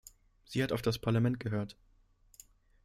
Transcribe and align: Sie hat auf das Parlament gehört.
Sie 0.45 0.63
hat 0.63 0.71
auf 0.71 0.81
das 0.81 0.97
Parlament 0.97 1.39
gehört. 1.39 1.77